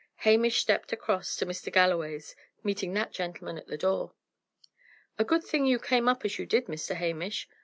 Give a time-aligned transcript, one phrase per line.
[0.25, 1.71] Hamish stepped across to Mr.
[1.71, 4.13] Galloway's, meeting that gentleman at the door.
[5.19, 6.95] "A good thing you came up as you did, Mr.
[6.95, 7.47] Hamish.